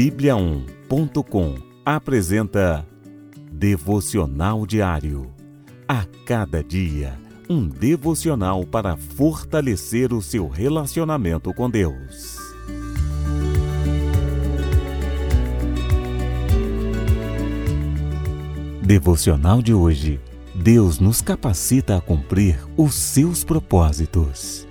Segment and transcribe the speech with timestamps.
[0.00, 2.86] Bíblia1.com apresenta
[3.52, 5.30] Devocional Diário.
[5.86, 12.38] A cada dia, um devocional para fortalecer o seu relacionamento com Deus.
[18.80, 20.18] Devocional de hoje.
[20.54, 24.66] Deus nos capacita a cumprir os seus propósitos.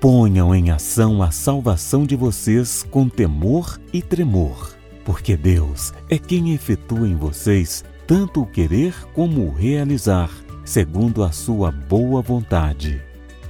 [0.00, 6.54] Ponham em ação a salvação de vocês com temor e tremor, porque Deus é quem
[6.54, 10.30] efetua em vocês tanto o querer como o realizar,
[10.64, 12.98] segundo a sua boa vontade.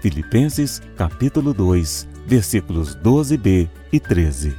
[0.01, 4.57] Filipenses capítulo 2, versículos 12b e 13.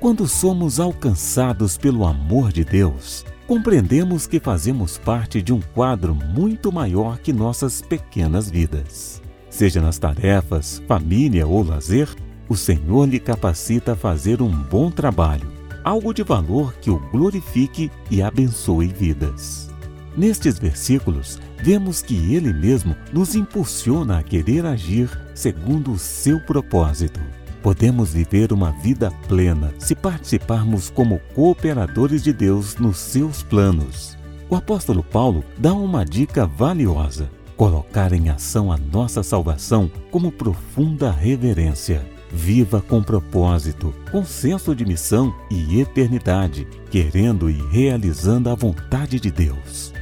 [0.00, 6.72] Quando somos alcançados pelo amor de Deus, compreendemos que fazemos parte de um quadro muito
[6.72, 9.22] maior que nossas pequenas vidas.
[9.52, 12.08] Seja nas tarefas, família ou lazer,
[12.48, 15.46] o Senhor lhe capacita a fazer um bom trabalho,
[15.84, 19.70] algo de valor que o glorifique e abençoe vidas.
[20.16, 27.20] Nestes versículos, vemos que Ele mesmo nos impulsiona a querer agir segundo o seu propósito.
[27.62, 34.16] Podemos viver uma vida plena se participarmos como cooperadores de Deus nos seus planos.
[34.48, 41.10] O apóstolo Paulo dá uma dica valiosa colocar em ação a nossa salvação como profunda
[41.10, 42.04] reverência.
[42.30, 49.30] Viva com propósito, com senso de missão e eternidade, querendo e realizando a vontade de
[49.30, 49.92] Deus.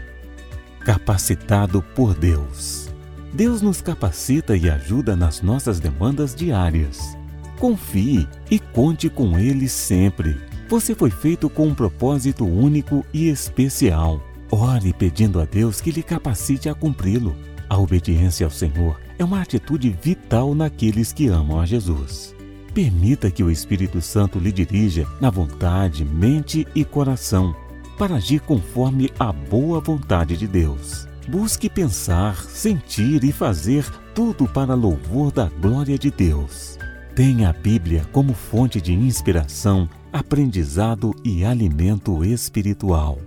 [0.84, 2.88] Capacitado por Deus.
[3.32, 7.16] Deus nos capacita e ajuda nas nossas demandas diárias.
[7.58, 10.40] Confie e conte com Ele sempre.
[10.68, 14.20] Você foi feito com um propósito único e especial.
[14.50, 17.36] Ore pedindo a Deus que lhe capacite a cumpri-lo.
[17.68, 22.34] A obediência ao Senhor é uma atitude vital naqueles que amam a Jesus.
[22.74, 27.54] Permita que o Espírito Santo lhe dirija na vontade, mente e coração
[28.00, 31.06] para agir conforme a boa vontade de Deus.
[31.28, 36.78] Busque pensar, sentir e fazer tudo para louvor da glória de Deus.
[37.14, 43.18] Tenha a Bíblia como fonte de inspiração, aprendizado e alimento espiritual.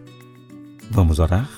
[0.90, 1.50] Vamos orar?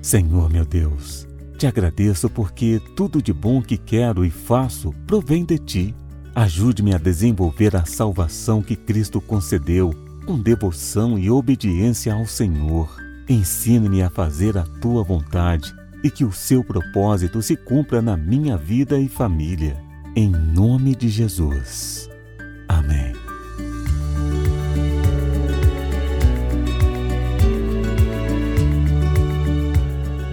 [0.00, 1.26] Senhor meu Deus,
[1.58, 5.94] te agradeço porque tudo de bom que quero e faço provém de ti.
[6.34, 9.92] Ajude-me a desenvolver a salvação que Cristo concedeu
[10.24, 12.88] com devoção e obediência ao Senhor.
[13.28, 18.56] Ensine-me a fazer a tua vontade e que o seu propósito se cumpra na minha
[18.56, 19.82] vida e família.
[20.14, 22.08] Em nome de Jesus.